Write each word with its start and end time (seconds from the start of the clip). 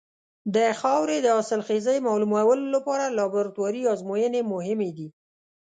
د 0.55 0.57
خاورې 0.79 1.17
د 1.21 1.27
حاصلخېزۍ 1.35 1.97
معلومولو 2.07 2.65
لپاره 2.75 3.13
لابراتواري 3.17 3.81
ازموینې 3.93 4.41
مهمې 4.53 4.91
دي. 4.97 5.07